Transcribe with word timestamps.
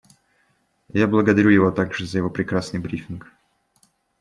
Я 0.93 1.05
благодарю 1.05 1.51
его 1.51 1.69
также 1.69 2.07
за 2.07 2.17
его 2.17 2.31
прекрасный 2.31 2.79
брифинг. 2.79 3.27